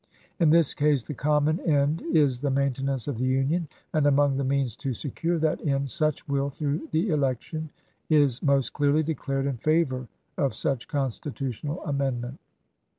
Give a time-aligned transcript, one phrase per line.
[0.39, 4.35] In this case the common end is the maintenance of the Union j and among
[4.35, 7.69] the means to secure that end, such will, through the election,
[8.09, 10.07] is most clearly declared in favor
[10.39, 12.39] of such constitutional amendment.